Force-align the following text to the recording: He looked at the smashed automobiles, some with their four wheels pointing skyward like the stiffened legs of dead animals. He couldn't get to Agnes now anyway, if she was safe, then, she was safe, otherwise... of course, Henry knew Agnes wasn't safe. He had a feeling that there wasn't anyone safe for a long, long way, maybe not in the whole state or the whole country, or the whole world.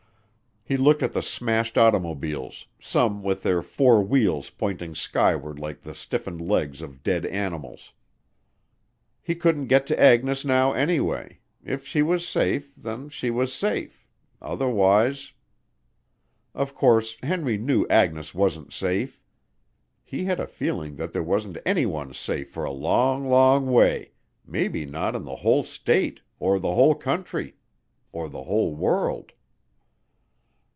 He 0.63 0.77
looked 0.77 1.03
at 1.03 1.11
the 1.11 1.21
smashed 1.23 1.77
automobiles, 1.77 2.65
some 2.79 3.23
with 3.23 3.43
their 3.43 3.61
four 3.61 4.01
wheels 4.01 4.49
pointing 4.51 4.95
skyward 4.95 5.59
like 5.59 5.81
the 5.81 5.93
stiffened 5.93 6.39
legs 6.39 6.81
of 6.81 7.03
dead 7.03 7.25
animals. 7.25 7.91
He 9.21 9.35
couldn't 9.35 9.67
get 9.67 9.85
to 9.87 9.99
Agnes 10.01 10.45
now 10.45 10.71
anyway, 10.71 11.39
if 11.65 11.85
she 11.85 12.01
was 12.01 12.25
safe, 12.25 12.71
then, 12.77 13.09
she 13.09 13.29
was 13.29 13.51
safe, 13.51 14.07
otherwise... 14.41 15.33
of 16.53 16.73
course, 16.73 17.17
Henry 17.21 17.57
knew 17.57 17.85
Agnes 17.89 18.33
wasn't 18.33 18.71
safe. 18.71 19.21
He 20.05 20.23
had 20.23 20.39
a 20.39 20.47
feeling 20.47 20.95
that 20.95 21.11
there 21.11 21.23
wasn't 21.23 21.57
anyone 21.65 22.13
safe 22.13 22.49
for 22.49 22.63
a 22.63 22.71
long, 22.71 23.27
long 23.27 23.69
way, 23.69 24.11
maybe 24.45 24.85
not 24.85 25.15
in 25.17 25.25
the 25.25 25.35
whole 25.37 25.63
state 25.63 26.21
or 26.39 26.59
the 26.59 26.75
whole 26.75 26.95
country, 26.95 27.55
or 28.13 28.29
the 28.29 28.43
whole 28.43 28.73
world. 28.73 29.33